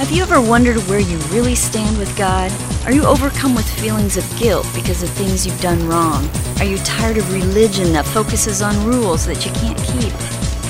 Have 0.00 0.10
you 0.12 0.22
ever 0.22 0.40
wondered 0.40 0.78
where 0.88 0.98
you 0.98 1.18
really 1.28 1.54
stand 1.54 1.98
with 1.98 2.16
God? 2.16 2.50
Are 2.86 2.90
you 2.90 3.04
overcome 3.04 3.54
with 3.54 3.68
feelings 3.68 4.16
of 4.16 4.24
guilt 4.38 4.66
because 4.74 5.02
of 5.02 5.10
things 5.10 5.44
you've 5.44 5.60
done 5.60 5.86
wrong? 5.86 6.26
Are 6.58 6.64
you 6.64 6.78
tired 6.78 7.18
of 7.18 7.30
religion 7.30 7.92
that 7.92 8.06
focuses 8.06 8.62
on 8.62 8.86
rules 8.86 9.26
that 9.26 9.44
you 9.44 9.52
can't 9.52 9.76
keep? 9.76 10.10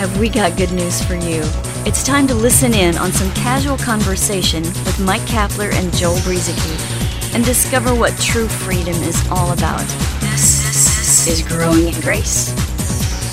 Have 0.00 0.18
we 0.18 0.29
got 0.29 0.56
good 0.56 0.72
news 0.72 1.00
for 1.04 1.14
you? 1.14 1.43
It's 1.86 2.02
time 2.02 2.27
to 2.27 2.34
listen 2.34 2.74
in 2.74 2.98
on 2.98 3.12
some 3.12 3.32
casual 3.34 3.79
conversation 3.79 4.64
with 4.64 4.98
Mike 4.98 5.22
Kapler 5.29 5.72
and 5.74 5.94
Joel 5.94 6.16
Brueseke 6.16 7.32
and 7.32 7.44
discover 7.44 7.94
what 7.94 8.18
true 8.18 8.48
freedom 8.48 8.96
is 9.04 9.24
all 9.30 9.52
about. 9.52 9.86
This 10.18 11.28
is 11.28 11.46
Growing 11.46 11.86
in 11.86 12.00
Grace. 12.00 12.50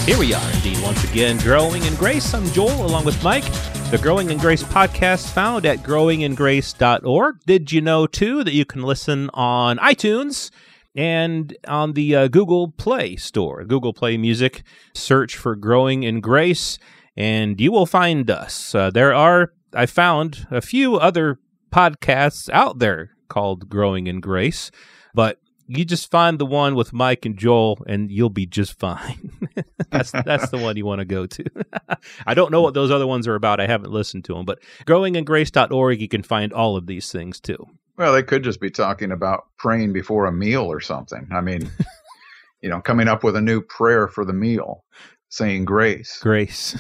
Here 0.06 0.20
we 0.20 0.32
are, 0.36 0.52
indeed, 0.52 0.80
once 0.84 1.04
again, 1.06 1.40
Growing 1.40 1.84
in 1.86 1.96
Grace. 1.96 2.36
I'm 2.36 2.46
Joel, 2.52 2.86
along 2.86 3.04
with 3.04 3.22
Mike. 3.24 3.46
The 3.90 3.98
Growing 4.00 4.32
in 4.32 4.38
Grace 4.38 4.64
podcast 4.64 5.32
found 5.32 5.66
at 5.66 5.78
growingingrace.org. 5.78 7.40
Did 7.46 7.72
you 7.72 7.80
know, 7.80 8.06
too, 8.06 8.44
that 8.44 8.54
you 8.54 8.66
can 8.66 8.84
listen 8.84 9.30
on 9.34 9.78
iTunes 9.78 10.52
and 10.94 11.56
on 11.70 11.94
the 11.94 12.14
uh, 12.14 12.28
Google 12.28 12.74
Play 12.74 13.16
Store, 13.16 13.64
Google 13.64 13.94
Play 13.94 14.18
Music? 14.18 14.64
Search 14.94 15.38
for 15.38 15.56
Growing 15.56 16.04
in 16.04 16.20
Grace, 16.20 16.80
and 17.16 17.62
you 17.62 17.72
will 17.72 17.86
find 17.86 18.30
us. 18.30 18.76
Uh, 18.76 18.92
there 18.92 19.14
are, 19.14 19.54
I 19.74 19.86
found, 19.86 20.46
a 20.52 20.60
few 20.60 20.98
other 20.98 21.40
podcasts 21.72 22.50
out 22.50 22.80
there 22.80 23.12
called 23.30 23.70
Growing 23.70 24.08
in 24.08 24.20
Grace, 24.20 24.70
but 25.14 25.40
you 25.68 25.86
just 25.86 26.10
find 26.10 26.40
the 26.40 26.46
one 26.46 26.76
with 26.76 26.94
Mike 26.94 27.26
and 27.26 27.38
Joel, 27.38 27.84
and 27.88 28.10
you'll 28.10 28.30
be 28.30 28.46
just 28.46 28.80
fine. 28.80 29.32
that's 29.90 30.12
that's 30.12 30.50
the 30.50 30.58
one 30.58 30.78
you 30.78 30.86
want 30.86 31.00
to 31.00 31.06
go 31.06 31.26
to. 31.26 31.46
I 32.26 32.34
don't 32.34 32.52
know 32.52 32.62
what 32.62 32.74
those 32.74 32.90
other 32.90 33.06
ones 33.06 33.28
are 33.28 33.36
about. 33.36 33.60
I 33.60 33.68
haven't 33.68 33.92
listened 33.92 34.26
to 34.26 34.34
them, 34.34 34.46
but 34.46 34.60
growingingrace.org, 34.86 36.02
you 36.02 36.08
can 36.08 36.24
find 36.24 36.54
all 36.54 36.78
of 36.78 36.88
these 36.88 37.12
things 37.12 37.40
too. 37.40 37.66
Well, 37.98 38.14
they 38.14 38.24
could 38.24 38.44
just 38.44 38.62
be 38.62 38.70
talking 38.70 39.12
about 39.12 39.48
praying 39.58 39.94
before 39.94 40.26
a 40.26 40.32
meal 40.32 40.64
or 40.64 40.80
something. 40.80 41.28
I 41.32 41.42
mean, 41.42 41.70
you 42.62 42.70
know, 42.70 42.80
coming 42.80 43.08
up 43.08 43.24
with 43.24 43.36
a 43.36 43.42
new 43.42 43.62
prayer 43.62 44.08
for 44.08 44.24
the 44.24 44.34
meal, 44.34 44.84
saying 45.30 45.66
grace. 45.66 46.20
Grace. 46.22 46.78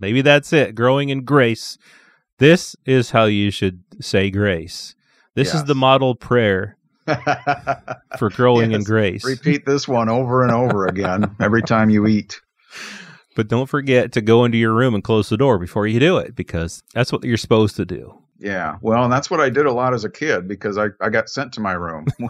Maybe 0.00 0.22
that's 0.22 0.52
it. 0.52 0.74
Growing 0.74 1.10
in 1.10 1.24
grace. 1.24 1.78
This 2.38 2.74
is 2.84 3.10
how 3.10 3.24
you 3.26 3.50
should 3.50 3.84
say 4.00 4.30
grace. 4.30 4.94
This 5.34 5.48
yes. 5.48 5.56
is 5.56 5.64
the 5.64 5.74
model 5.74 6.14
prayer 6.14 6.76
for 8.18 8.30
growing 8.30 8.70
yes. 8.70 8.78
in 8.78 8.84
grace. 8.84 9.24
Repeat 9.24 9.64
this 9.64 9.86
one 9.86 10.08
over 10.08 10.42
and 10.42 10.52
over 10.52 10.86
again 10.86 11.34
every 11.40 11.62
time 11.62 11.90
you 11.90 12.06
eat. 12.06 12.40
But 13.34 13.48
don't 13.48 13.66
forget 13.66 14.12
to 14.12 14.22
go 14.22 14.44
into 14.44 14.58
your 14.58 14.72
room 14.72 14.94
and 14.94 15.04
close 15.04 15.28
the 15.28 15.36
door 15.36 15.58
before 15.58 15.86
you 15.86 16.00
do 16.00 16.16
it 16.16 16.34
because 16.34 16.82
that's 16.94 17.12
what 17.12 17.22
you're 17.24 17.36
supposed 17.36 17.76
to 17.76 17.84
do. 17.84 18.18
Yeah. 18.38 18.76
Well, 18.80 19.04
and 19.04 19.12
that's 19.12 19.30
what 19.30 19.40
I 19.40 19.50
did 19.50 19.66
a 19.66 19.72
lot 19.72 19.94
as 19.94 20.04
a 20.04 20.10
kid 20.10 20.48
because 20.48 20.78
I, 20.78 20.88
I 21.00 21.10
got 21.10 21.28
sent 21.28 21.52
to 21.54 21.60
my 21.60 21.72
room. 21.72 22.06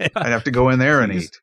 I'd 0.00 0.12
have 0.14 0.44
to 0.44 0.50
go 0.50 0.68
in 0.68 0.78
there 0.78 1.00
and 1.00 1.12
eat. 1.12 1.40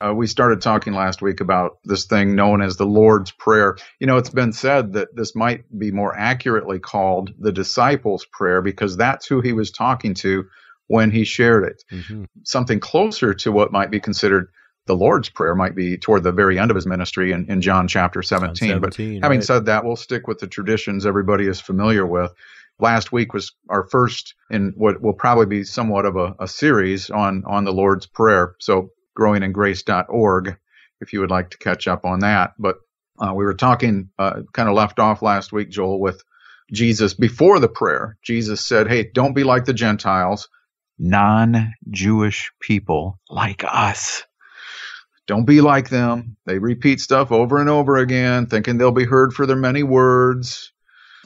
Uh, 0.00 0.14
we 0.14 0.28
started 0.28 0.60
talking 0.60 0.92
last 0.92 1.22
week 1.22 1.40
about 1.40 1.78
this 1.84 2.04
thing 2.04 2.36
known 2.36 2.62
as 2.62 2.76
the 2.76 2.86
Lord's 2.86 3.32
Prayer. 3.32 3.76
You 3.98 4.06
know, 4.06 4.16
it's 4.16 4.30
been 4.30 4.52
said 4.52 4.92
that 4.92 5.14
this 5.14 5.34
might 5.34 5.64
be 5.76 5.90
more 5.90 6.16
accurately 6.16 6.78
called 6.78 7.32
the 7.38 7.50
disciples' 7.50 8.24
prayer 8.24 8.62
because 8.62 8.96
that's 8.96 9.26
who 9.26 9.40
he 9.40 9.52
was 9.52 9.72
talking 9.72 10.14
to 10.14 10.44
when 10.88 11.10
he 11.10 11.24
shared 11.24 11.64
it. 11.64 11.84
Mm-hmm. 11.92 12.24
Something 12.42 12.80
closer 12.80 13.32
to 13.34 13.52
what 13.52 13.72
might 13.72 13.90
be 13.90 14.00
considered 14.00 14.48
the 14.86 14.96
Lord's 14.96 15.28
Prayer 15.28 15.54
might 15.54 15.76
be 15.76 15.96
toward 15.96 16.24
the 16.24 16.32
very 16.32 16.58
end 16.58 16.70
of 16.70 16.74
his 16.74 16.86
ministry 16.86 17.30
in, 17.30 17.48
in 17.50 17.60
John 17.60 17.86
chapter 17.86 18.22
17. 18.22 18.68
John 18.68 18.80
17 18.80 18.80
but 18.80 19.22
having 19.22 19.38
right. 19.38 19.46
said 19.46 19.66
that, 19.66 19.84
we'll 19.84 19.96
stick 19.96 20.26
with 20.26 20.38
the 20.38 20.48
traditions 20.48 21.06
everybody 21.06 21.46
is 21.46 21.60
familiar 21.60 22.06
with. 22.06 22.32
Last 22.80 23.12
week 23.12 23.34
was 23.34 23.52
our 23.68 23.84
first 23.84 24.34
in 24.50 24.72
what 24.76 25.02
will 25.02 25.12
probably 25.12 25.46
be 25.46 25.64
somewhat 25.64 26.06
of 26.06 26.16
a, 26.16 26.34
a 26.40 26.48
series 26.48 27.10
on, 27.10 27.44
on 27.46 27.64
the 27.64 27.72
Lord's 27.72 28.06
Prayer. 28.06 28.54
So 28.60 28.90
growingingrace.org 29.16 30.56
if 31.00 31.12
you 31.12 31.20
would 31.20 31.30
like 31.30 31.50
to 31.50 31.58
catch 31.58 31.86
up 31.86 32.04
on 32.04 32.20
that. 32.20 32.54
But 32.58 32.76
uh, 33.20 33.32
we 33.34 33.44
were 33.44 33.54
talking, 33.54 34.10
uh, 34.18 34.40
kind 34.52 34.68
of 34.68 34.74
left 34.74 34.98
off 34.98 35.22
last 35.22 35.52
week, 35.52 35.70
Joel, 35.70 36.00
with 36.00 36.22
Jesus 36.72 37.14
before 37.14 37.60
the 37.60 37.68
prayer. 37.68 38.16
Jesus 38.22 38.64
said, 38.64 38.88
Hey, 38.88 39.10
don't 39.12 39.34
be 39.34 39.44
like 39.44 39.64
the 39.64 39.72
Gentiles 39.74 40.48
non 40.98 41.74
Jewish 41.90 42.50
people 42.60 43.18
like 43.30 43.64
us. 43.66 44.24
Don't 45.26 45.44
be 45.44 45.60
like 45.60 45.90
them. 45.90 46.36
They 46.46 46.58
repeat 46.58 47.00
stuff 47.00 47.30
over 47.30 47.60
and 47.60 47.68
over 47.68 47.96
again, 47.98 48.46
thinking 48.46 48.78
they'll 48.78 48.92
be 48.92 49.04
heard 49.04 49.34
for 49.34 49.46
their 49.46 49.56
many 49.56 49.82
words. 49.82 50.72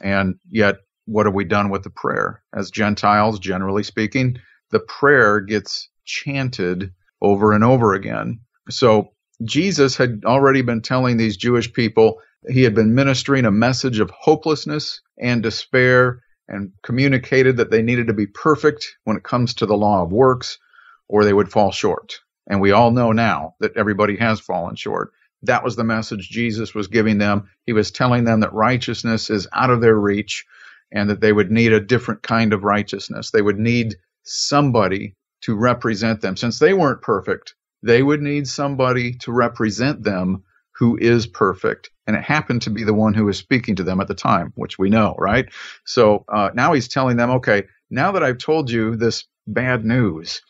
And 0.03 0.35
yet, 0.49 0.79
what 1.05 1.25
have 1.25 1.35
we 1.35 1.45
done 1.45 1.69
with 1.69 1.83
the 1.83 1.89
prayer? 1.89 2.43
As 2.53 2.69
Gentiles, 2.69 3.39
generally 3.39 3.83
speaking, 3.83 4.39
the 4.71 4.79
prayer 4.79 5.39
gets 5.39 5.89
chanted 6.05 6.91
over 7.21 7.53
and 7.53 7.63
over 7.63 7.93
again. 7.93 8.41
So, 8.69 9.09
Jesus 9.43 9.97
had 9.97 10.21
already 10.25 10.61
been 10.61 10.81
telling 10.81 11.17
these 11.17 11.35
Jewish 11.35 11.71
people, 11.73 12.19
he 12.49 12.63
had 12.63 12.75
been 12.75 12.95
ministering 12.95 13.45
a 13.45 13.51
message 13.51 13.99
of 13.99 14.09
hopelessness 14.11 15.01
and 15.19 15.41
despair 15.41 16.22
and 16.47 16.71
communicated 16.81 17.57
that 17.57 17.71
they 17.71 17.81
needed 17.81 18.07
to 18.07 18.13
be 18.13 18.27
perfect 18.27 18.97
when 19.03 19.17
it 19.17 19.23
comes 19.23 19.53
to 19.55 19.65
the 19.65 19.77
law 19.77 20.03
of 20.03 20.11
works 20.11 20.59
or 21.07 21.23
they 21.23 21.33
would 21.33 21.51
fall 21.51 21.71
short. 21.71 22.19
And 22.47 22.59
we 22.59 22.71
all 22.71 22.91
know 22.91 23.11
now 23.11 23.55
that 23.59 23.77
everybody 23.77 24.17
has 24.17 24.39
fallen 24.39 24.75
short. 24.75 25.11
That 25.43 25.63
was 25.63 25.75
the 25.75 25.83
message 25.83 26.29
Jesus 26.29 26.73
was 26.73 26.87
giving 26.87 27.17
them. 27.17 27.49
He 27.65 27.73
was 27.73 27.91
telling 27.91 28.23
them 28.23 28.41
that 28.41 28.53
righteousness 28.53 29.29
is 29.29 29.47
out 29.53 29.69
of 29.69 29.81
their 29.81 29.95
reach 29.95 30.45
and 30.91 31.09
that 31.09 31.21
they 31.21 31.33
would 31.33 31.51
need 31.51 31.73
a 31.73 31.79
different 31.79 32.23
kind 32.23 32.53
of 32.53 32.63
righteousness. 32.63 33.31
They 33.31 33.41
would 33.41 33.59
need 33.59 33.95
somebody 34.23 35.15
to 35.41 35.55
represent 35.55 36.21
them. 36.21 36.37
Since 36.37 36.59
they 36.59 36.73
weren't 36.73 37.01
perfect, 37.01 37.55
they 37.81 38.01
would 38.01 38.21
need 38.21 38.47
somebody 38.47 39.15
to 39.19 39.31
represent 39.31 40.03
them 40.03 40.43
who 40.77 40.97
is 40.97 41.27
perfect. 41.27 41.89
And 42.05 42.15
it 42.15 42.23
happened 42.23 42.63
to 42.63 42.69
be 42.69 42.83
the 42.83 42.93
one 42.93 43.13
who 43.13 43.25
was 43.25 43.37
speaking 43.37 43.75
to 43.75 43.83
them 43.83 44.01
at 44.01 44.07
the 44.07 44.13
time, 44.13 44.51
which 44.55 44.77
we 44.77 44.89
know, 44.89 45.15
right? 45.17 45.47
So 45.85 46.25
uh, 46.27 46.49
now 46.53 46.73
he's 46.73 46.87
telling 46.87 47.17
them, 47.17 47.29
okay, 47.31 47.63
now 47.89 48.11
that 48.11 48.23
I've 48.23 48.39
told 48.39 48.69
you 48.69 48.95
this 48.95 49.25
bad 49.47 49.85
news, 49.85 50.41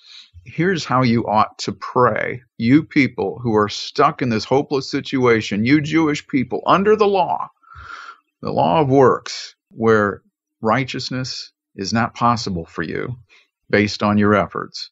here's 0.45 0.83
how 0.85 1.03
you 1.03 1.25
ought 1.27 1.57
to 1.59 1.71
pray. 1.71 2.41
You 2.57 2.83
people 2.83 3.39
who 3.41 3.55
are 3.55 3.69
stuck 3.69 4.21
in 4.21 4.29
this 4.29 4.45
hopeless 4.45 4.89
situation, 4.89 5.65
you 5.65 5.79
Jewish 5.81 6.25
people 6.27 6.61
under 6.65 6.95
the 6.95 7.07
law, 7.07 7.49
the 8.41 8.51
law 8.51 8.81
of 8.81 8.89
works, 8.89 9.55
where 9.69 10.21
righteousness 10.61 11.51
is 11.75 11.93
not 11.93 12.15
possible 12.15 12.65
for 12.65 12.83
you 12.83 13.15
based 13.69 14.03
on 14.03 14.17
your 14.17 14.35
efforts. 14.35 14.89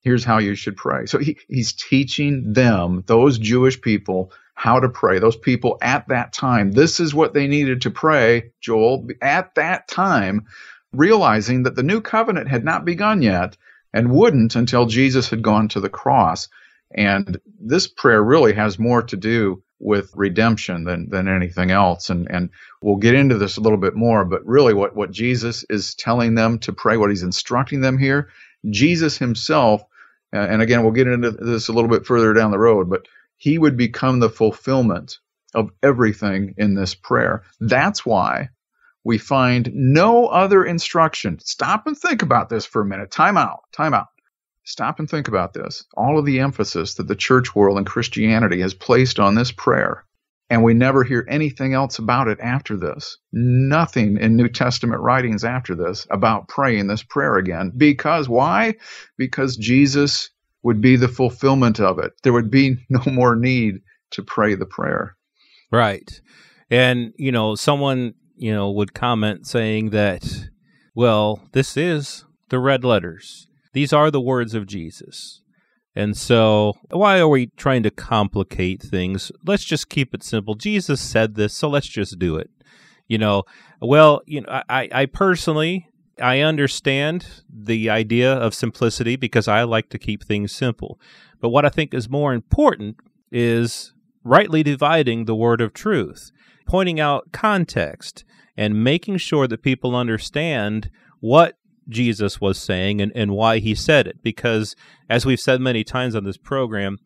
Here's 0.00 0.24
how 0.24 0.38
you 0.38 0.54
should 0.54 0.76
pray. 0.76 1.06
So 1.06 1.18
he, 1.18 1.38
he's 1.48 1.72
teaching 1.72 2.52
them, 2.52 3.04
those 3.06 3.38
Jewish 3.38 3.80
people, 3.80 4.32
how 4.62 4.78
to 4.78 4.88
pray. 4.88 5.18
Those 5.18 5.34
people 5.34 5.76
at 5.82 6.06
that 6.06 6.32
time, 6.32 6.70
this 6.70 7.00
is 7.00 7.12
what 7.12 7.34
they 7.34 7.48
needed 7.48 7.82
to 7.82 7.90
pray, 7.90 8.52
Joel, 8.60 9.08
at 9.20 9.56
that 9.56 9.88
time, 9.88 10.46
realizing 10.92 11.64
that 11.64 11.74
the 11.74 11.82
new 11.82 12.00
covenant 12.00 12.46
had 12.46 12.64
not 12.64 12.84
begun 12.84 13.22
yet 13.22 13.56
and 13.92 14.12
wouldn't 14.12 14.54
until 14.54 14.86
Jesus 14.86 15.28
had 15.28 15.42
gone 15.42 15.66
to 15.70 15.80
the 15.80 15.88
cross. 15.88 16.48
And 16.94 17.40
this 17.60 17.88
prayer 17.88 18.22
really 18.22 18.52
has 18.52 18.78
more 18.78 19.02
to 19.02 19.16
do 19.16 19.64
with 19.80 20.12
redemption 20.14 20.84
than, 20.84 21.08
than 21.08 21.26
anything 21.26 21.72
else. 21.72 22.08
And, 22.08 22.30
and 22.30 22.50
we'll 22.82 22.98
get 22.98 23.16
into 23.16 23.38
this 23.38 23.56
a 23.56 23.60
little 23.60 23.78
bit 23.78 23.96
more, 23.96 24.24
but 24.24 24.46
really 24.46 24.74
what, 24.74 24.94
what 24.94 25.10
Jesus 25.10 25.64
is 25.70 25.96
telling 25.96 26.36
them 26.36 26.60
to 26.60 26.72
pray, 26.72 26.96
what 26.96 27.10
he's 27.10 27.24
instructing 27.24 27.80
them 27.80 27.98
here, 27.98 28.28
Jesus 28.70 29.18
himself, 29.18 29.82
and 30.32 30.62
again, 30.62 30.84
we'll 30.84 30.92
get 30.92 31.08
into 31.08 31.32
this 31.32 31.66
a 31.66 31.72
little 31.72 31.90
bit 31.90 32.06
further 32.06 32.32
down 32.32 32.52
the 32.52 32.58
road, 32.58 32.88
but 32.88 33.06
he 33.42 33.58
would 33.58 33.76
become 33.76 34.20
the 34.20 34.30
fulfillment 34.30 35.18
of 35.52 35.68
everything 35.82 36.54
in 36.58 36.74
this 36.74 36.94
prayer. 36.94 37.42
That's 37.58 38.06
why 38.06 38.50
we 39.02 39.18
find 39.18 39.68
no 39.74 40.28
other 40.28 40.64
instruction. 40.64 41.40
Stop 41.40 41.88
and 41.88 41.98
think 41.98 42.22
about 42.22 42.50
this 42.50 42.64
for 42.64 42.82
a 42.82 42.86
minute. 42.86 43.10
Time 43.10 43.36
out. 43.36 43.64
Time 43.72 43.94
out. 43.94 44.06
Stop 44.62 45.00
and 45.00 45.10
think 45.10 45.26
about 45.26 45.54
this. 45.54 45.84
All 45.96 46.20
of 46.20 46.24
the 46.24 46.38
emphasis 46.38 46.94
that 46.94 47.08
the 47.08 47.16
church 47.16 47.52
world 47.52 47.78
and 47.78 47.84
Christianity 47.84 48.60
has 48.60 48.74
placed 48.74 49.18
on 49.18 49.34
this 49.34 49.50
prayer, 49.50 50.04
and 50.48 50.62
we 50.62 50.72
never 50.72 51.02
hear 51.02 51.26
anything 51.28 51.74
else 51.74 51.98
about 51.98 52.28
it 52.28 52.38
after 52.38 52.76
this. 52.76 53.18
Nothing 53.32 54.18
in 54.18 54.36
New 54.36 54.50
Testament 54.50 55.02
writings 55.02 55.42
after 55.42 55.74
this 55.74 56.06
about 56.10 56.46
praying 56.46 56.86
this 56.86 57.02
prayer 57.02 57.38
again. 57.38 57.72
Because 57.76 58.28
why? 58.28 58.76
Because 59.18 59.56
Jesus 59.56 60.30
would 60.62 60.80
be 60.80 60.96
the 60.96 61.08
fulfillment 61.08 61.80
of 61.80 61.98
it. 61.98 62.12
There 62.22 62.32
would 62.32 62.50
be 62.50 62.76
no 62.88 63.02
more 63.06 63.36
need 63.36 63.76
to 64.12 64.22
pray 64.22 64.54
the 64.54 64.66
prayer. 64.66 65.16
Right. 65.70 66.20
And, 66.70 67.12
you 67.16 67.32
know, 67.32 67.54
someone, 67.54 68.14
you 68.36 68.52
know, 68.52 68.70
would 68.70 68.94
comment 68.94 69.46
saying 69.46 69.90
that, 69.90 70.48
well, 70.94 71.48
this 71.52 71.76
is 71.76 72.24
the 72.48 72.58
red 72.58 72.84
letters. 72.84 73.48
These 73.72 73.92
are 73.92 74.10
the 74.10 74.20
words 74.20 74.54
of 74.54 74.66
Jesus. 74.66 75.42
And 75.94 76.16
so, 76.16 76.74
why 76.90 77.18
are 77.18 77.28
we 77.28 77.48
trying 77.56 77.82
to 77.82 77.90
complicate 77.90 78.82
things? 78.82 79.30
Let's 79.44 79.64
just 79.64 79.90
keep 79.90 80.14
it 80.14 80.22
simple. 80.22 80.54
Jesus 80.54 81.00
said 81.00 81.34
this, 81.34 81.52
so 81.52 81.68
let's 81.68 81.88
just 81.88 82.18
do 82.18 82.36
it. 82.36 82.50
You 83.08 83.18
know, 83.18 83.42
well, 83.80 84.22
you 84.26 84.40
know, 84.40 84.62
I, 84.70 84.88
I 84.90 85.06
personally 85.06 85.88
I 86.20 86.40
understand 86.40 87.42
the 87.48 87.88
idea 87.88 88.32
of 88.32 88.54
simplicity 88.54 89.16
because 89.16 89.48
I 89.48 89.62
like 89.62 89.88
to 89.90 89.98
keep 89.98 90.24
things 90.24 90.52
simple. 90.52 91.00
But 91.40 91.48
what 91.48 91.64
I 91.64 91.68
think 91.68 91.94
is 91.94 92.08
more 92.08 92.32
important 92.32 92.96
is 93.30 93.94
rightly 94.24 94.62
dividing 94.62 95.24
the 95.24 95.34
word 95.34 95.60
of 95.60 95.72
truth, 95.72 96.30
pointing 96.66 97.00
out 97.00 97.32
context, 97.32 98.24
and 98.56 98.84
making 98.84 99.16
sure 99.16 99.48
that 99.48 99.62
people 99.62 99.96
understand 99.96 100.90
what 101.20 101.56
Jesus 101.88 102.40
was 102.40 102.58
saying 102.58 103.00
and, 103.00 103.10
and 103.14 103.32
why 103.32 103.58
he 103.58 103.74
said 103.74 104.06
it. 104.06 104.22
Because, 104.22 104.76
as 105.08 105.26
we've 105.26 105.40
said 105.40 105.60
many 105.60 105.82
times 105.82 106.14
on 106.14 106.24
this 106.24 106.36
program, 106.36 106.98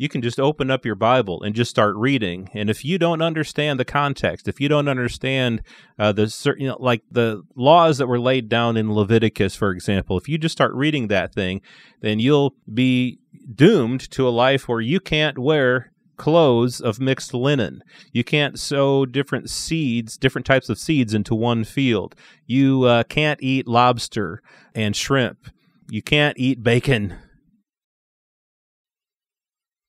you 0.00 0.08
can 0.08 0.22
just 0.22 0.40
open 0.40 0.70
up 0.70 0.86
your 0.86 0.94
Bible 0.94 1.42
and 1.42 1.54
just 1.54 1.70
start 1.70 1.94
reading. 1.94 2.48
And 2.54 2.70
if 2.70 2.86
you 2.86 2.96
don't 2.96 3.20
understand 3.20 3.78
the 3.78 3.84
context, 3.84 4.48
if 4.48 4.58
you 4.58 4.66
don't 4.66 4.88
understand 4.88 5.60
uh, 5.98 6.10
the 6.10 6.30
certain, 6.30 6.62
you 6.62 6.68
know, 6.70 6.78
like 6.80 7.02
the 7.10 7.42
laws 7.54 7.98
that 7.98 8.06
were 8.06 8.18
laid 8.18 8.48
down 8.48 8.78
in 8.78 8.94
Leviticus, 8.94 9.54
for 9.54 9.72
example, 9.72 10.16
if 10.16 10.26
you 10.26 10.38
just 10.38 10.54
start 10.54 10.72
reading 10.72 11.08
that 11.08 11.34
thing, 11.34 11.60
then 12.00 12.18
you'll 12.18 12.54
be 12.72 13.18
doomed 13.54 14.10
to 14.12 14.26
a 14.26 14.30
life 14.30 14.70
where 14.70 14.80
you 14.80 15.00
can't 15.00 15.36
wear 15.36 15.92
clothes 16.16 16.80
of 16.80 16.98
mixed 16.98 17.34
linen. 17.34 17.82
You 18.10 18.24
can't 18.24 18.58
sow 18.58 19.04
different 19.04 19.50
seeds, 19.50 20.16
different 20.16 20.46
types 20.46 20.70
of 20.70 20.78
seeds 20.78 21.12
into 21.12 21.34
one 21.34 21.62
field. 21.62 22.14
You 22.46 22.84
uh, 22.84 23.02
can't 23.02 23.42
eat 23.42 23.68
lobster 23.68 24.40
and 24.74 24.96
shrimp. 24.96 25.50
You 25.90 26.00
can't 26.00 26.38
eat 26.38 26.62
bacon 26.62 27.16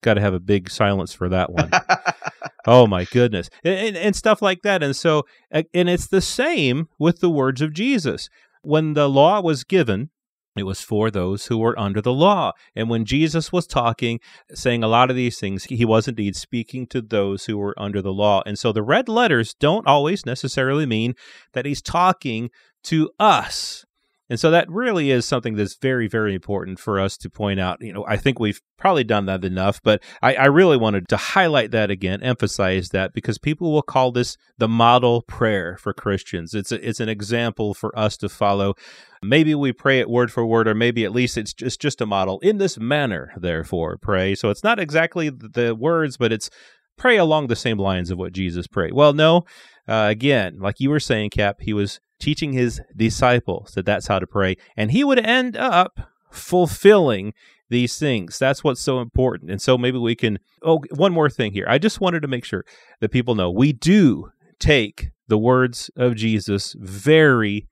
got 0.02 0.16
to 0.16 0.22
have 0.22 0.34
a 0.34 0.40
big 0.40 0.70
silence 0.70 1.14
for 1.14 1.30
that 1.30 1.52
one. 1.52 1.72
oh 2.68 2.88
my 2.88 3.06
goodness, 3.06 3.50
and, 3.64 3.80
and, 3.80 3.98
and, 3.98 4.16
stuff 4.16 4.42
like 4.42 4.62
that. 4.64 4.84
And 4.84 4.96
so, 4.96 5.24
and 5.52 5.90
it's 5.90 6.08
the 6.08 6.22
same 6.22 6.90
with 7.00 7.20
the 7.20 7.30
words 7.30 7.62
of 7.62 7.74
Jesus. 7.74 8.30
When 8.64 8.94
the 8.94 9.10
law 9.10 9.42
was 9.42 9.64
given, 9.64 10.10
it 10.56 10.64
was 10.64 10.82
for 10.82 11.10
those 11.10 11.46
who 11.46 11.58
were 11.58 11.80
under 11.80 12.02
the 12.02 12.12
law. 12.12 12.52
And 12.76 12.90
when 12.90 13.06
Jesus 13.06 13.52
was 13.54 13.66
talking, 13.66 14.20
saying 14.54 14.84
a 14.84 14.88
lot 14.88 15.10
of 15.10 15.16
these 15.16 15.40
things, 15.40 15.64
he 15.66 15.86
was 15.86 16.08
indeed 16.08 16.36
speaking 16.36 16.88
to 16.88 17.02
those 17.02 17.46
who 17.46 17.58
were 17.58 17.76
under 17.78 18.02
the 18.02 18.14
law. 18.14 18.44
And 18.46 18.60
so 18.60 18.74
the 18.74 18.84
red 18.84 19.08
letters 19.08 19.54
don't 19.54 19.88
always 19.88 20.26
necessarily 20.26 20.86
mean 20.86 21.16
that 21.54 21.66
he's 21.66 21.82
talking 21.82 22.50
to 22.84 23.10
us. 23.18 23.86
And 24.32 24.40
so 24.40 24.50
that 24.52 24.72
really 24.72 25.12
is 25.12 25.26
something 25.26 25.56
that's 25.56 25.76
very, 25.76 26.08
very 26.08 26.34
important 26.34 26.80
for 26.80 27.02
us 27.02 27.18
to 27.18 27.30
point 27.30 27.60
out. 27.60 27.82
You 27.82 27.92
know, 27.92 28.06
I 28.08 28.16
think 28.16 28.40
we've 28.40 28.62
probably 28.78 29.04
done 29.04 29.26
that 29.26 29.44
enough, 29.44 29.82
but 29.84 30.02
I, 30.22 30.36
I, 30.36 30.46
really 30.46 30.78
wanted 30.78 31.10
to 31.10 31.18
highlight 31.18 31.72
that 31.72 31.92
again, 31.92 32.24
emphasize 32.24 32.92
that 32.92 33.12
because 33.12 33.38
people 33.38 33.74
will 33.74 33.82
call 33.82 34.14
this 34.14 34.38
the 34.58 34.70
model 34.70 35.24
prayer 35.24 35.76
for 35.76 35.94
Christians. 35.94 36.54
It's 36.54 36.72
a, 36.72 36.88
it's 36.88 37.02
an 37.02 37.10
example 37.10 37.74
for 37.74 37.92
us 38.00 38.16
to 38.18 38.30
follow. 38.30 38.76
Maybe 39.22 39.54
we 39.54 39.74
pray 39.74 40.00
it 40.00 40.10
word 40.10 40.32
for 40.32 40.46
word, 40.46 40.66
or 40.66 40.76
maybe 40.76 41.04
at 41.04 41.12
least 41.12 41.38
it's 41.38 41.54
just 41.54 41.82
just 41.82 42.00
a 42.00 42.06
model. 42.06 42.40
In 42.40 42.58
this 42.58 42.80
manner, 42.80 43.34
therefore, 43.36 43.98
pray. 43.98 44.34
So 44.36 44.50
it's 44.50 44.64
not 44.64 44.80
exactly 44.80 45.30
the 45.30 45.76
words, 45.78 46.16
but 46.16 46.32
it's 46.32 46.50
pray 46.98 47.18
along 47.18 47.48
the 47.48 47.56
same 47.58 47.78
lines 47.78 48.10
of 48.10 48.18
what 48.18 48.32
Jesus 48.32 48.66
prayed. 48.66 48.94
Well, 48.94 49.12
no, 49.12 49.44
uh, 49.90 50.08
again, 50.10 50.60
like 50.60 50.80
you 50.80 50.90
were 50.90 51.02
saying, 51.02 51.32
Cap, 51.32 51.58
he 51.60 51.74
was 51.74 52.00
teaching 52.22 52.54
his 52.54 52.80
disciples 52.96 53.74
that 53.74 53.86
that's 53.86 54.08
how 54.08 54.20
to 54.20 54.28
pray, 54.28 54.56
and 54.78 54.92
he 54.92 55.04
would 55.04 55.20
end 55.20 55.58
up 55.58 56.00
fulfilling 56.32 57.34
these 57.70 57.98
things. 57.98 58.38
That's 58.38 58.64
what's 58.64 58.82
so 58.82 59.00
important. 59.00 59.50
And 59.50 59.62
so 59.62 59.78
maybe 59.78 59.98
we 59.98 60.16
can. 60.16 60.40
Oh, 60.62 60.82
one 60.96 61.14
more 61.14 61.30
thing 61.30 61.54
here. 61.54 61.66
I 61.68 61.78
just 61.78 62.00
wanted 62.00 62.22
to 62.22 62.28
make 62.28 62.46
sure 62.46 62.66
that 63.00 63.10
people 63.10 63.36
know 63.36 63.50
we 63.50 63.74
do 63.74 64.32
take 64.60 65.10
the 65.28 65.38
words 65.38 65.90
of 65.96 66.16
Jesus 66.16 66.76
very 66.78 67.68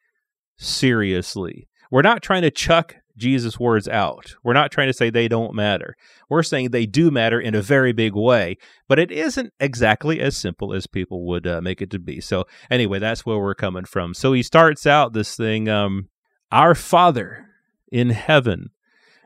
seriously. 0.57 1.67
We're 1.91 2.01
not 2.01 2.21
trying 2.21 2.43
to 2.43 2.51
chuck 2.51 2.95
Jesus' 3.19 3.59
words 3.59 3.87
out. 3.87 4.35
We're 4.43 4.53
not 4.53 4.71
trying 4.71 4.87
to 4.87 4.93
say 4.93 5.09
they 5.09 5.27
don't 5.27 5.53
matter. 5.53 5.95
We're 6.29 6.43
saying 6.43 6.69
they 6.69 6.85
do 6.85 7.11
matter 7.11 7.39
in 7.39 7.53
a 7.53 7.61
very 7.61 7.93
big 7.93 8.15
way, 8.15 8.57
but 8.87 8.99
it 8.99 9.11
isn't 9.11 9.53
exactly 9.59 10.19
as 10.19 10.35
simple 10.35 10.73
as 10.73 10.87
people 10.87 11.25
would 11.27 11.45
uh, 11.45 11.61
make 11.61 11.81
it 11.81 11.91
to 11.91 11.99
be. 11.99 12.21
So, 12.21 12.45
anyway, 12.71 12.99
that's 12.99 13.25
where 13.25 13.37
we're 13.37 13.55
coming 13.55 13.85
from. 13.85 14.13
So, 14.13 14.33
he 14.33 14.41
starts 14.41 14.87
out 14.87 15.13
this 15.13 15.35
thing 15.35 15.69
um, 15.69 16.09
Our 16.51 16.73
Father 16.73 17.45
in 17.91 18.09
heaven. 18.09 18.69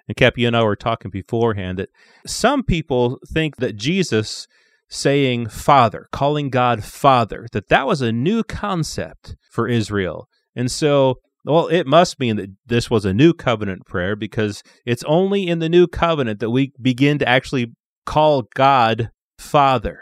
And 0.07 0.17
Cap, 0.17 0.37
you 0.37 0.47
and 0.47 0.57
I 0.57 0.63
were 0.63 0.75
talking 0.75 1.11
beforehand 1.11 1.79
that 1.79 1.89
some 2.25 2.63
people 2.63 3.19
think 3.31 3.57
that 3.57 3.77
Jesus 3.77 4.47
saying 4.89 5.47
Father, 5.47 6.07
calling 6.11 6.49
God 6.49 6.83
Father, 6.83 7.47
that 7.51 7.69
that 7.69 7.87
was 7.87 8.01
a 8.01 8.11
new 8.11 8.43
concept 8.43 9.35
for 9.49 9.67
Israel. 9.67 10.27
And 10.55 10.69
so 10.69 11.19
well, 11.45 11.67
it 11.67 11.85
must 11.85 12.19
mean 12.19 12.37
that 12.37 12.51
this 12.65 12.89
was 12.89 13.05
a 13.05 13.13
new 13.13 13.33
covenant 13.33 13.85
prayer 13.85 14.15
because 14.15 14.63
it's 14.85 15.03
only 15.03 15.47
in 15.47 15.59
the 15.59 15.69
new 15.69 15.87
covenant 15.87 16.39
that 16.39 16.49
we 16.49 16.71
begin 16.81 17.19
to 17.19 17.27
actually 17.27 17.73
call 18.05 18.43
God 18.55 19.11
Father. 19.37 19.99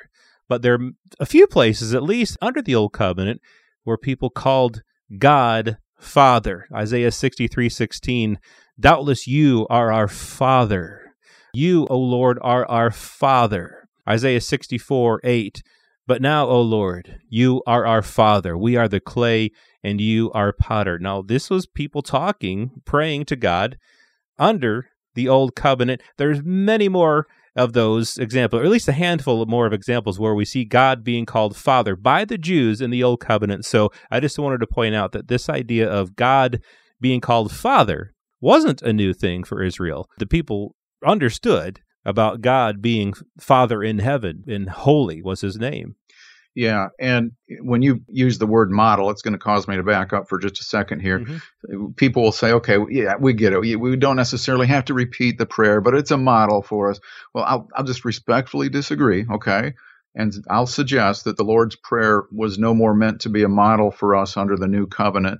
But 0.47 0.61
there 0.61 0.75
are 0.75 0.89
a 1.19 1.25
few 1.25 1.47
places, 1.47 1.93
at 1.93 2.03
least 2.03 2.37
under 2.41 2.61
the 2.61 2.75
old 2.75 2.93
covenant, 2.93 3.41
where 3.83 3.97
people 3.97 4.29
called 4.29 4.81
God 5.17 5.77
Father. 5.97 6.65
Isaiah 6.73 7.11
63 7.11 7.69
16, 7.69 8.39
doubtless 8.79 9.27
you 9.27 9.65
are 9.69 9.91
our 9.91 10.07
Father. 10.07 11.15
You, 11.53 11.87
O 11.89 11.97
Lord, 11.97 12.37
are 12.41 12.65
our 12.69 12.91
Father. 12.91 13.87
Isaiah 14.07 14.41
64 14.41 15.21
8, 15.23 15.63
but 16.11 16.21
now, 16.21 16.45
O 16.45 16.59
Lord, 16.59 17.21
you 17.29 17.63
are 17.65 17.85
our 17.85 18.01
Father. 18.01 18.57
We 18.57 18.75
are 18.75 18.89
the 18.89 18.99
clay 18.99 19.51
and 19.81 20.01
you 20.01 20.29
are 20.33 20.51
potter. 20.51 20.99
Now, 20.99 21.21
this 21.21 21.49
was 21.49 21.65
people 21.65 22.01
talking, 22.01 22.81
praying 22.83 23.23
to 23.27 23.37
God 23.37 23.77
under 24.37 24.89
the 25.15 25.29
old 25.29 25.55
covenant. 25.55 26.01
There's 26.17 26.43
many 26.43 26.89
more 26.89 27.27
of 27.55 27.71
those 27.71 28.17
examples, 28.17 28.61
or 28.61 28.65
at 28.65 28.71
least 28.71 28.89
a 28.89 28.91
handful 28.91 29.45
more 29.45 29.65
of 29.65 29.71
examples 29.71 30.19
where 30.19 30.35
we 30.35 30.43
see 30.43 30.65
God 30.65 31.05
being 31.05 31.25
called 31.25 31.55
Father 31.55 31.95
by 31.95 32.25
the 32.25 32.37
Jews 32.37 32.81
in 32.81 32.89
the 32.89 33.03
old 33.03 33.21
covenant. 33.21 33.63
So 33.63 33.89
I 34.11 34.19
just 34.19 34.37
wanted 34.37 34.59
to 34.59 34.67
point 34.67 34.93
out 34.93 35.13
that 35.13 35.29
this 35.29 35.47
idea 35.47 35.89
of 35.89 36.17
God 36.17 36.59
being 36.99 37.21
called 37.21 37.53
Father 37.53 38.13
wasn't 38.41 38.81
a 38.81 38.91
new 38.91 39.13
thing 39.13 39.45
for 39.45 39.63
Israel. 39.63 40.09
The 40.17 40.27
people 40.27 40.75
understood 41.05 41.79
about 42.05 42.41
God 42.41 42.81
being 42.81 43.13
Father 43.39 43.83
in 43.83 43.99
heaven 43.99 44.43
and 44.47 44.69
holy 44.69 45.21
was 45.21 45.41
his 45.41 45.57
name. 45.57 45.95
Yeah, 46.53 46.89
and 46.99 47.31
when 47.61 47.81
you 47.81 48.01
use 48.09 48.37
the 48.37 48.45
word 48.45 48.71
model, 48.71 49.09
it's 49.09 49.21
going 49.21 49.33
to 49.33 49.39
cause 49.39 49.69
me 49.69 49.77
to 49.77 49.83
back 49.83 50.11
up 50.11 50.27
for 50.27 50.37
just 50.37 50.59
a 50.59 50.65
second 50.65 50.99
here. 50.99 51.19
Mm-hmm. 51.19 51.91
People 51.93 52.23
will 52.23 52.33
say, 52.33 52.51
"Okay, 52.51 52.77
yeah, 52.89 53.15
we 53.17 53.31
get 53.31 53.53
it. 53.53 53.79
We 53.79 53.95
don't 53.95 54.17
necessarily 54.17 54.67
have 54.67 54.83
to 54.85 54.93
repeat 54.93 55.37
the 55.37 55.45
prayer, 55.45 55.79
but 55.79 55.95
it's 55.95 56.11
a 56.11 56.17
model 56.17 56.61
for 56.61 56.91
us." 56.91 56.99
Well, 57.33 57.45
I'll, 57.45 57.69
I'll 57.73 57.85
just 57.85 58.03
respectfully 58.03 58.67
disagree. 58.67 59.25
Okay, 59.31 59.73
and 60.13 60.33
I'll 60.49 60.67
suggest 60.67 61.23
that 61.23 61.37
the 61.37 61.45
Lord's 61.45 61.77
prayer 61.77 62.23
was 62.33 62.59
no 62.59 62.73
more 62.73 62.93
meant 62.93 63.21
to 63.21 63.29
be 63.29 63.43
a 63.43 63.49
model 63.49 63.89
for 63.89 64.13
us 64.13 64.35
under 64.35 64.57
the 64.57 64.67
new 64.67 64.87
covenant 64.87 65.39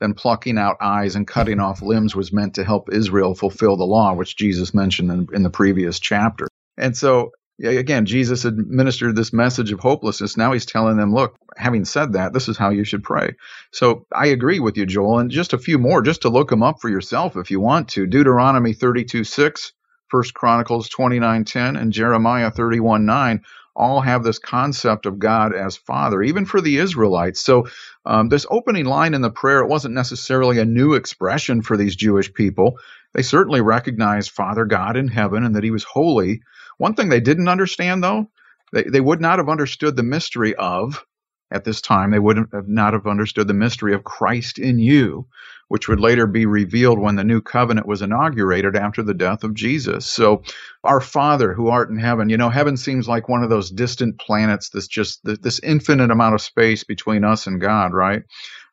than 0.00 0.14
plucking 0.14 0.58
out 0.58 0.76
eyes 0.80 1.14
and 1.14 1.26
cutting 1.26 1.60
off 1.60 1.82
limbs 1.82 2.16
was 2.16 2.32
meant 2.32 2.54
to 2.54 2.64
help 2.64 2.92
Israel 2.92 3.34
fulfill 3.34 3.76
the 3.76 3.84
law, 3.84 4.14
which 4.14 4.36
Jesus 4.36 4.74
mentioned 4.74 5.10
in, 5.10 5.28
in 5.32 5.42
the 5.42 5.50
previous 5.50 5.98
chapter. 6.00 6.48
And 6.76 6.96
so 6.96 7.32
again, 7.62 8.06
Jesus 8.06 8.44
administered 8.44 9.16
this 9.16 9.32
message 9.32 9.72
of 9.72 9.80
hopelessness. 9.80 10.36
Now 10.36 10.52
he's 10.52 10.66
telling 10.66 10.96
them, 10.96 11.12
look, 11.12 11.36
having 11.56 11.84
said 11.84 12.14
that, 12.14 12.32
this 12.32 12.48
is 12.48 12.56
how 12.56 12.70
you 12.70 12.84
should 12.84 13.02
pray. 13.02 13.34
So 13.72 14.06
I 14.14 14.26
agree 14.28 14.60
with 14.60 14.76
you, 14.76 14.86
Joel. 14.86 15.18
And 15.18 15.30
just 15.30 15.52
a 15.52 15.58
few 15.58 15.78
more, 15.78 16.02
just 16.02 16.22
to 16.22 16.28
look 16.28 16.48
them 16.48 16.62
up 16.62 16.80
for 16.80 16.88
yourself 16.88 17.36
if 17.36 17.50
you 17.50 17.60
want 17.60 17.88
to. 17.90 18.06
Deuteronomy 18.06 18.72
32 18.72 19.24
6, 19.24 19.72
1 20.10 20.22
Chronicles 20.34 20.88
29 20.88 21.44
10, 21.44 21.76
and 21.76 21.92
Jeremiah 21.92 22.50
31 22.50 23.04
9 23.04 23.42
all 23.80 24.02
have 24.02 24.22
this 24.22 24.38
concept 24.38 25.06
of 25.06 25.18
God 25.18 25.54
as 25.54 25.76
Father, 25.76 26.22
even 26.22 26.44
for 26.44 26.60
the 26.60 26.76
Israelites. 26.76 27.40
So, 27.40 27.66
um, 28.04 28.28
this 28.28 28.46
opening 28.50 28.84
line 28.84 29.14
in 29.14 29.22
the 29.22 29.30
prayer, 29.30 29.60
it 29.60 29.68
wasn't 29.68 29.94
necessarily 29.94 30.58
a 30.58 30.64
new 30.66 30.94
expression 30.94 31.62
for 31.62 31.76
these 31.76 31.96
Jewish 31.96 32.32
people. 32.32 32.78
They 33.14 33.22
certainly 33.22 33.62
recognized 33.62 34.30
Father 34.32 34.66
God 34.66 34.96
in 34.96 35.08
heaven 35.08 35.44
and 35.44 35.56
that 35.56 35.64
He 35.64 35.70
was 35.70 35.84
holy. 35.84 36.42
One 36.78 36.94
thing 36.94 37.08
they 37.08 37.20
didn't 37.20 37.48
understand, 37.48 38.04
though, 38.04 38.30
they, 38.72 38.84
they 38.84 39.00
would 39.00 39.20
not 39.20 39.38
have 39.38 39.48
understood 39.48 39.96
the 39.96 40.02
mystery 40.02 40.54
of, 40.54 41.04
at 41.50 41.64
this 41.64 41.80
time, 41.80 42.10
they 42.10 42.18
would 42.18 42.36
have 42.36 42.68
not 42.68 42.92
have 42.92 43.06
understood 43.06 43.48
the 43.48 43.54
mystery 43.54 43.94
of 43.94 44.04
Christ 44.04 44.58
in 44.58 44.78
you, 44.78 45.26
which 45.68 45.88
would 45.88 46.00
later 46.00 46.26
be 46.26 46.46
revealed 46.46 46.98
when 46.98 47.16
the 47.16 47.24
new 47.24 47.40
covenant 47.40 47.86
was 47.86 48.02
inaugurated 48.02 48.76
after 48.76 49.02
the 49.02 49.14
death 49.14 49.44
of 49.44 49.54
Jesus. 49.54 50.06
So, 50.06 50.42
our 50.84 51.00
Father 51.00 51.52
who 51.52 51.68
art 51.68 51.90
in 51.90 51.98
heaven, 51.98 52.28
you 52.28 52.36
know, 52.36 52.50
heaven 52.50 52.76
seems 52.76 53.08
like 53.08 53.28
one 53.28 53.42
of 53.42 53.50
those 53.50 53.70
distant 53.70 54.18
planets 54.18 54.70
that's 54.70 54.88
just 54.88 55.20
this 55.24 55.60
infinite 55.60 56.10
amount 56.10 56.34
of 56.34 56.40
space 56.40 56.84
between 56.84 57.24
us 57.24 57.46
and 57.46 57.60
God, 57.60 57.92
right? 57.92 58.22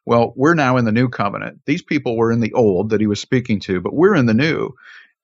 Well, 0.05 0.33
we're 0.35 0.53
now 0.53 0.77
in 0.77 0.85
the 0.85 0.91
new 0.91 1.09
covenant. 1.09 1.59
These 1.65 1.81
people 1.81 2.15
were 2.15 2.31
in 2.31 2.39
the 2.39 2.53
old 2.53 2.91
that 2.91 3.01
he 3.01 3.07
was 3.07 3.19
speaking 3.19 3.59
to, 3.61 3.81
but 3.81 3.93
we're 3.93 4.15
in 4.15 4.25
the 4.25 4.33
new. 4.33 4.71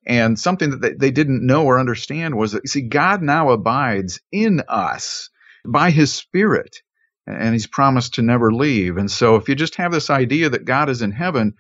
And 0.05 0.38
something 0.38 0.72
that 0.72 0.81
they, 0.81 0.93
they 0.93 1.12
didn't 1.12 1.45
know 1.45 1.65
or 1.65 1.79
understand 1.79 2.36
was 2.36 2.51
that, 2.51 2.63
you 2.65 2.67
see, 2.67 2.81
God 2.81 3.22
now 3.22 3.51
abides 3.51 4.19
in 4.31 4.62
us 4.67 5.29
by 5.65 5.91
his 5.91 6.13
spirit. 6.13 6.81
And 7.25 7.53
he's 7.53 7.68
promised 7.68 8.15
to 8.15 8.22
never 8.22 8.51
leave. 8.51 8.98
And 8.98 9.10
so 9.10 9.36
if 9.36 9.48
you 9.48 9.56
just 9.56 9.75
have 9.75 9.92
this 9.92 10.10
idea 10.10 10.50
that 10.50 10.65
God 10.65 10.89
is 10.89 11.01
in 11.01 11.12
heaven, 11.12 11.53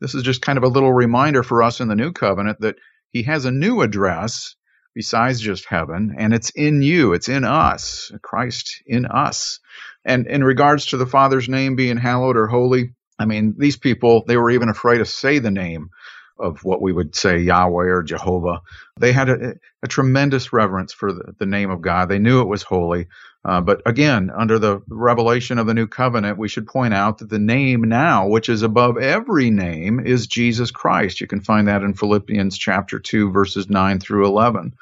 this 0.00 0.14
is 0.14 0.22
just 0.22 0.42
kind 0.42 0.58
of 0.58 0.64
a 0.64 0.68
little 0.68 0.92
reminder 0.92 1.42
for 1.42 1.62
us 1.62 1.80
in 1.80 1.88
the 1.88 1.94
new 1.94 2.12
covenant 2.12 2.60
that 2.60 2.76
he 3.12 3.22
has 3.22 3.44
a 3.44 3.50
new 3.50 3.82
address 3.82 4.56
besides 4.94 5.40
just 5.40 5.66
heaven, 5.66 6.14
and 6.16 6.32
it's 6.32 6.48
in 6.50 6.80
you, 6.80 7.12
it's 7.12 7.28
in 7.28 7.44
us, 7.44 8.10
Christ 8.22 8.82
in 8.86 9.04
us. 9.04 9.60
And 10.06 10.26
in 10.26 10.42
regards 10.42 10.86
to 10.86 10.96
the 10.96 11.06
Father's 11.06 11.50
name 11.50 11.76
being 11.76 11.98
hallowed 11.98 12.36
or 12.36 12.46
holy, 12.46 12.94
I 13.18 13.26
mean, 13.26 13.54
these 13.58 13.76
people, 13.76 14.24
they 14.26 14.38
were 14.38 14.50
even 14.50 14.70
afraid 14.70 14.98
to 14.98 15.04
say 15.04 15.38
the 15.38 15.50
name 15.50 15.90
of 16.38 16.64
what 16.64 16.82
we 16.82 16.92
would 16.92 17.14
say 17.14 17.38
Yahweh 17.38 17.86
or 17.86 18.02
Jehovah. 18.02 18.60
They 18.98 19.12
had 19.12 19.28
a, 19.28 19.54
a 19.82 19.88
tremendous 19.88 20.52
reverence 20.52 20.92
for 20.92 21.12
the, 21.12 21.34
the, 21.38 21.46
name 21.46 21.70
of 21.70 21.80
God. 21.80 22.08
They 22.08 22.18
knew 22.18 22.40
it 22.40 22.48
was 22.48 22.62
holy. 22.62 23.06
Uh, 23.44 23.60
but 23.60 23.80
again, 23.86 24.30
under 24.34 24.58
the 24.58 24.82
revelation 24.88 25.58
of 25.58 25.66
the 25.66 25.74
new 25.74 25.86
covenant, 25.86 26.38
we 26.38 26.48
should 26.48 26.66
point 26.66 26.94
out 26.94 27.18
that 27.18 27.30
the 27.30 27.38
name 27.38 27.82
now, 27.82 28.26
which 28.26 28.48
is 28.48 28.62
above 28.62 28.98
every 28.98 29.50
name, 29.50 30.00
is 30.00 30.26
Jesus 30.26 30.70
Christ. 30.70 31.20
You 31.20 31.26
can 31.26 31.40
find 31.40 31.68
that 31.68 31.82
in 31.82 31.94
Philippians 31.94 32.58
chapter 32.58 32.98
2, 32.98 33.30
verses 33.30 33.70
9 33.70 34.00
through 34.00 34.26
11. 34.26 34.74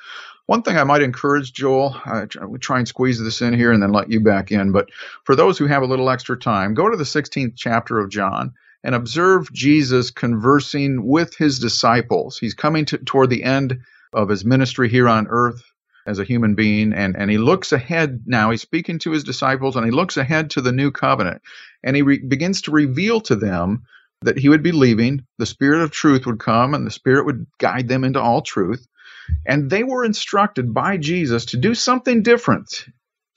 One 0.47 0.63
thing 0.63 0.77
I 0.77 0.85
might 0.85 1.03
encourage, 1.03 1.53
Joel, 1.53 1.97
I 2.05 2.27
try 2.61 2.79
and 2.79 2.89
squeeze 2.89 3.23
this 3.23 3.41
in 3.41 3.55
here 3.55 3.73
and 3.73 3.83
then 3.83 3.93
let 3.93 4.11
you 4.11 4.21
back 4.21 4.53
in, 4.53 4.73
but 4.73 4.91
for 5.25 5.35
those 5.35 5.57
who 5.57 5.67
have 5.67 5.83
a 5.83 5.87
little 5.87 6.11
extra 6.11 6.39
time, 6.39 6.75
go 6.75 6.91
to 6.91 6.97
the 6.97 7.05
16th 7.05 7.55
chapter 7.57 7.99
of 7.99 8.11
John 8.11 8.53
and 8.85 8.95
observe 8.95 9.51
Jesus 9.53 10.11
conversing 10.11 11.05
with 11.05 11.35
his 11.37 11.59
disciples. 11.59 12.39
He's 12.39 12.55
coming 12.55 12.85
to, 12.87 12.99
toward 12.99 13.31
the 13.31 13.43
end 13.43 13.81
of 14.13 14.29
his 14.29 14.45
ministry 14.45 14.89
here 14.91 15.09
on 15.09 15.27
earth 15.29 15.63
as 16.07 16.19
a 16.19 16.25
human 16.25 16.55
being, 16.55 16.93
and, 16.93 17.17
and 17.17 17.31
he 17.31 17.39
looks 17.39 17.73
ahead 17.73 18.25
now. 18.27 18.51
He's 18.51 18.61
speaking 18.61 18.99
to 19.01 19.11
his 19.11 19.25
disciples, 19.25 19.75
and 19.75 19.87
he 19.87 19.91
looks 19.91 20.19
ahead 20.19 20.51
to 20.51 20.61
the 20.61 20.73
new 20.73 20.91
covenant, 20.91 21.41
and 21.83 21.97
he 21.97 22.03
re- 22.03 22.19
begins 22.19 22.63
to 22.63 22.73
reveal 22.73 23.23
to 23.23 23.37
them 23.37 23.85
that 24.21 24.39
he 24.39 24.51
would 24.51 24.63
be 24.63 24.73
leaving, 24.73 25.25
the 25.39 25.47
Spirit 25.47 25.83
of 25.83 25.91
truth 25.91 26.27
would 26.27 26.39
come, 26.39 26.75
and 26.75 26.87
the 26.87 26.91
Spirit 26.91 27.27
would 27.27 27.47
guide 27.59 27.89
them 27.89 28.05
into 28.05 28.21
all 28.21 28.43
truth. 28.43 28.87
And 29.47 29.71
they 29.71 29.83
were 29.83 30.05
instructed 30.05 30.75
by 30.75 30.99
Jesus 30.99 31.47
to 31.47 31.57
do 31.57 31.75
something 31.75 32.23
different, 32.23 32.87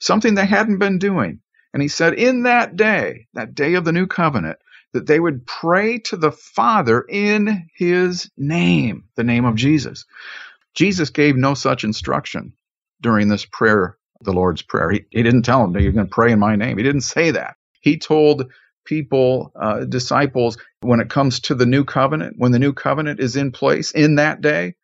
something 0.00 0.34
they 0.34 0.46
hadn't 0.46 0.78
been 0.78 0.98
doing. 0.98 1.40
And 1.72 1.82
he 1.82 1.88
said, 1.88 2.14
In 2.14 2.42
that 2.42 2.76
day, 2.76 3.26
that 3.34 3.54
day 3.54 3.74
of 3.74 3.84
the 3.84 3.92
new 3.92 4.06
covenant, 4.06 4.58
that 4.92 5.06
they 5.06 5.20
would 5.20 5.46
pray 5.46 5.98
to 5.98 6.16
the 6.16 6.32
Father 6.32 7.04
in 7.08 7.68
his 7.74 8.30
name, 8.36 9.04
the 9.16 9.24
name 9.24 9.44
of 9.44 9.54
Jesus. 9.54 10.04
Jesus 10.74 11.10
gave 11.10 11.36
no 11.36 11.54
such 11.54 11.84
instruction 11.84 12.52
during 13.00 13.28
this 13.28 13.44
prayer, 13.44 13.96
the 14.22 14.32
Lord's 14.32 14.62
Prayer. 14.62 14.90
He, 14.90 15.04
he 15.10 15.22
didn't 15.22 15.42
tell 15.42 15.62
them, 15.62 15.80
You're 15.80 15.92
going 15.92 16.06
to 16.06 16.10
pray 16.10 16.32
in 16.32 16.38
my 16.38 16.56
name. 16.56 16.78
He 16.78 16.84
didn't 16.84 17.02
say 17.02 17.32
that. 17.32 17.56
He 17.80 17.98
told 17.98 18.50
people, 18.84 19.52
uh, 19.60 19.84
disciples, 19.84 20.56
when 20.80 21.00
it 21.00 21.10
comes 21.10 21.40
to 21.40 21.54
the 21.54 21.66
new 21.66 21.84
covenant, 21.84 22.36
when 22.38 22.52
the 22.52 22.58
new 22.58 22.72
covenant 22.72 23.20
is 23.20 23.36
in 23.36 23.52
place 23.52 23.90
in 23.92 24.14
that 24.16 24.40
day, 24.40 24.74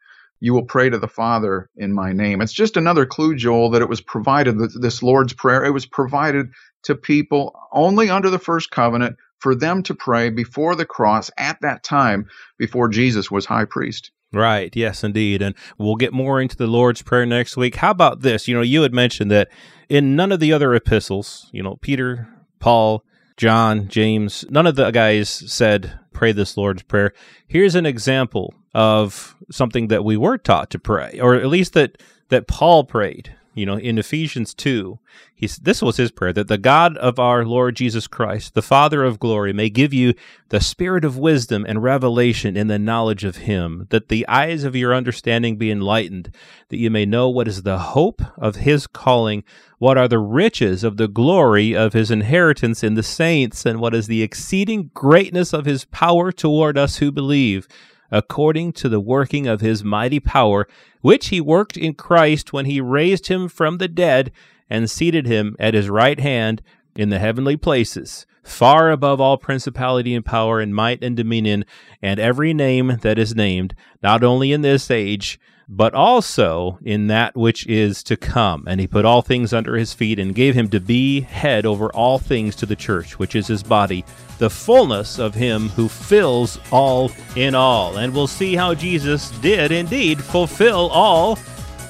you 0.40 0.52
will 0.52 0.64
pray 0.64 0.90
to 0.90 0.98
the 0.98 1.08
Father 1.08 1.70
in 1.76 1.92
my 1.94 2.12
name. 2.12 2.42
It's 2.42 2.52
just 2.52 2.76
another 2.76 3.06
clue, 3.06 3.34
Joel, 3.34 3.70
that 3.70 3.82
it 3.82 3.88
was 3.88 4.02
provided, 4.02 4.58
this 4.58 5.02
Lord's 5.02 5.32
Prayer, 5.32 5.64
it 5.64 5.70
was 5.70 5.86
provided 5.86 6.50
to 6.84 6.94
people 6.94 7.58
only 7.72 8.10
under 8.10 8.30
the 8.30 8.38
first 8.38 8.70
covenant 8.70 9.16
for 9.38 9.54
them 9.54 9.82
to 9.82 9.94
pray 9.94 10.30
before 10.30 10.74
the 10.74 10.86
cross 10.86 11.30
at 11.36 11.60
that 11.60 11.82
time 11.82 12.26
before 12.58 12.88
Jesus 12.88 13.30
was 13.30 13.44
high 13.44 13.66
priest. 13.66 14.10
Right. 14.32 14.74
Yes, 14.74 15.04
indeed. 15.04 15.42
And 15.42 15.54
we'll 15.78 15.96
get 15.96 16.12
more 16.12 16.40
into 16.40 16.56
the 16.56 16.66
Lord's 16.66 17.02
Prayer 17.02 17.26
next 17.26 17.56
week. 17.56 17.76
How 17.76 17.90
about 17.90 18.22
this? 18.22 18.48
You 18.48 18.54
know, 18.54 18.62
you 18.62 18.82
had 18.82 18.92
mentioned 18.92 19.30
that 19.30 19.48
in 19.88 20.16
none 20.16 20.32
of 20.32 20.40
the 20.40 20.52
other 20.52 20.74
epistles, 20.74 21.48
you 21.52 21.62
know, 21.62 21.76
Peter, 21.76 22.28
Paul, 22.58 23.04
John, 23.36 23.88
James, 23.88 24.44
none 24.50 24.66
of 24.66 24.76
the 24.76 24.90
guys 24.90 25.28
said, 25.28 25.98
pray 26.12 26.32
this 26.32 26.56
Lord's 26.56 26.82
Prayer. 26.82 27.12
Here's 27.46 27.74
an 27.74 27.86
example 27.86 28.54
of 28.74 29.36
something 29.50 29.88
that 29.88 30.04
we 30.04 30.16
were 30.16 30.38
taught 30.38 30.70
to 30.70 30.78
pray, 30.78 31.20
or 31.20 31.34
at 31.34 31.46
least 31.46 31.74
that, 31.74 32.02
that 32.30 32.48
Paul 32.48 32.84
prayed 32.84 33.36
you 33.54 33.64
know, 33.66 33.78
in 33.78 33.98
Ephesians 33.98 34.52
2, 34.52 34.98
he's, 35.32 35.56
this 35.58 35.80
was 35.80 35.96
his 35.96 36.10
prayer 36.10 36.32
that 36.32 36.48
the 36.48 36.58
God 36.58 36.96
of 36.96 37.20
our 37.20 37.44
Lord 37.44 37.76
Jesus 37.76 38.08
Christ, 38.08 38.54
the 38.54 38.62
Father 38.62 39.04
of 39.04 39.20
glory, 39.20 39.52
may 39.52 39.70
give 39.70 39.94
you 39.94 40.14
the 40.48 40.60
spirit 40.60 41.04
of 41.04 41.16
wisdom 41.16 41.64
and 41.68 41.82
revelation 41.82 42.56
in 42.56 42.66
the 42.66 42.78
knowledge 42.78 43.22
of 43.22 43.36
him, 43.36 43.86
that 43.90 44.08
the 44.08 44.26
eyes 44.26 44.64
of 44.64 44.74
your 44.74 44.92
understanding 44.92 45.56
be 45.56 45.70
enlightened, 45.70 46.34
that 46.68 46.78
you 46.78 46.90
may 46.90 47.06
know 47.06 47.28
what 47.28 47.46
is 47.46 47.62
the 47.62 47.78
hope 47.78 48.22
of 48.36 48.56
his 48.56 48.88
calling, 48.88 49.44
what 49.78 49.96
are 49.96 50.08
the 50.08 50.18
riches 50.18 50.82
of 50.82 50.96
the 50.96 51.08
glory 51.08 51.76
of 51.76 51.92
his 51.92 52.10
inheritance 52.10 52.82
in 52.82 52.94
the 52.94 53.02
saints, 53.04 53.64
and 53.64 53.78
what 53.78 53.94
is 53.94 54.08
the 54.08 54.22
exceeding 54.22 54.90
greatness 54.94 55.52
of 55.52 55.64
his 55.64 55.84
power 55.84 56.32
toward 56.32 56.76
us 56.76 56.96
who 56.96 57.12
believe 57.12 57.68
according 58.10 58.72
to 58.72 58.88
the 58.88 59.00
working 59.00 59.46
of 59.46 59.60
his 59.60 59.84
mighty 59.84 60.20
power, 60.20 60.68
which 61.00 61.28
he 61.28 61.40
worked 61.40 61.76
in 61.76 61.94
Christ 61.94 62.52
when 62.52 62.66
he 62.66 62.80
raised 62.80 63.26
him 63.28 63.48
from 63.48 63.78
the 63.78 63.88
dead 63.88 64.30
and 64.70 64.90
seated 64.90 65.26
him 65.26 65.56
at 65.58 65.74
his 65.74 65.88
right 65.88 66.18
hand 66.18 66.62
in 66.96 67.08
the 67.08 67.18
heavenly 67.18 67.56
places, 67.56 68.26
far 68.42 68.90
above 68.90 69.20
all 69.20 69.36
principality 69.36 70.14
and 70.14 70.24
power 70.24 70.60
and 70.60 70.74
might 70.74 71.02
and 71.02 71.16
dominion, 71.16 71.64
and 72.00 72.20
every 72.20 72.54
name 72.54 72.98
that 73.02 73.18
is 73.18 73.34
named, 73.34 73.74
not 74.02 74.22
only 74.22 74.52
in 74.52 74.62
this 74.62 74.90
age, 74.90 75.38
but 75.68 75.94
also 75.94 76.78
in 76.84 77.06
that 77.08 77.36
which 77.36 77.66
is 77.66 78.02
to 78.04 78.16
come. 78.16 78.64
And 78.66 78.80
he 78.80 78.86
put 78.86 79.04
all 79.04 79.22
things 79.22 79.52
under 79.52 79.76
his 79.76 79.92
feet 79.92 80.18
and 80.18 80.34
gave 80.34 80.54
him 80.54 80.68
to 80.70 80.80
be 80.80 81.20
head 81.22 81.66
over 81.66 81.90
all 81.92 82.18
things 82.18 82.56
to 82.56 82.66
the 82.66 82.76
church, 82.76 83.18
which 83.18 83.34
is 83.34 83.46
his 83.46 83.62
body, 83.62 84.04
the 84.38 84.50
fullness 84.50 85.18
of 85.18 85.34
him 85.34 85.68
who 85.70 85.88
fills 85.88 86.58
all 86.70 87.10
in 87.36 87.54
all. 87.54 87.96
And 87.96 88.12
we'll 88.12 88.26
see 88.26 88.54
how 88.54 88.74
Jesus 88.74 89.30
did 89.38 89.72
indeed 89.72 90.22
fulfill 90.22 90.88
all 90.90 91.38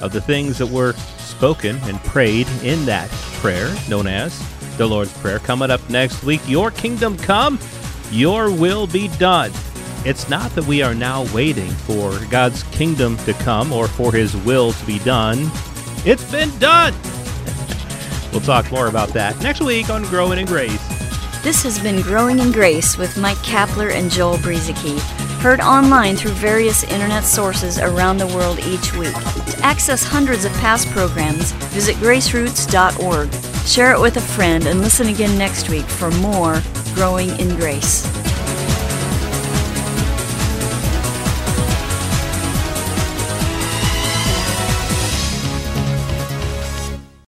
of 0.01 0.11
the 0.11 0.21
things 0.21 0.57
that 0.57 0.67
were 0.67 0.93
spoken 1.17 1.77
and 1.83 1.97
prayed 1.99 2.47
in 2.63 2.85
that 2.85 3.09
prayer 3.41 3.73
known 3.89 4.07
as 4.07 4.41
the 4.77 4.85
Lord's 4.85 5.13
Prayer. 5.19 5.39
Coming 5.39 5.71
up 5.71 5.87
next 5.89 6.23
week, 6.23 6.41
Your 6.47 6.71
kingdom 6.71 7.17
come, 7.17 7.59
your 8.11 8.51
will 8.51 8.87
be 8.87 9.07
done. 9.17 9.51
It's 10.05 10.29
not 10.29 10.51
that 10.51 10.67
we 10.67 10.83
are 10.83 10.93
now 10.93 11.25
waiting 11.33 11.71
for 11.71 12.15
God's 12.25 12.61
kingdom 12.63 13.17
to 13.25 13.33
come 13.33 13.73
or 13.73 13.87
for 13.87 14.11
his 14.11 14.37
will 14.37 14.71
to 14.71 14.85
be 14.85 14.99
done. 14.99 15.49
It's 16.05 16.29
been 16.31 16.55
done. 16.59 16.93
we'll 18.31 18.41
talk 18.41 18.71
more 18.71 18.85
about 18.85 19.09
that 19.09 19.35
next 19.41 19.61
week 19.61 19.89
on 19.89 20.03
Growing 20.03 20.37
in 20.37 20.45
Grace. 20.45 20.79
This 21.41 21.63
has 21.63 21.79
been 21.79 22.03
Growing 22.03 22.37
in 22.37 22.51
Grace 22.51 22.99
with 22.99 23.17
Mike 23.17 23.37
Kapler 23.37 23.91
and 23.91 24.11
Joel 24.11 24.37
Brueseke, 24.37 24.99
heard 25.41 25.59
online 25.59 26.15
through 26.15 26.33
various 26.33 26.83
internet 26.83 27.23
sources 27.23 27.79
around 27.79 28.17
the 28.17 28.27
world 28.27 28.59
each 28.59 28.93
week. 28.93 29.13
To 29.13 29.59
access 29.63 30.03
hundreds 30.03 30.45
of 30.45 30.51
past 30.53 30.87
programs, 30.89 31.51
visit 31.73 31.95
graceroots.org. 31.95 33.33
Share 33.65 33.91
it 33.91 33.99
with 33.99 34.17
a 34.17 34.21
friend 34.21 34.67
and 34.67 34.81
listen 34.81 35.07
again 35.07 35.35
next 35.35 35.67
week 35.67 35.85
for 35.85 36.11
more 36.11 36.61
Growing 36.93 37.29
in 37.39 37.55
Grace. 37.55 38.14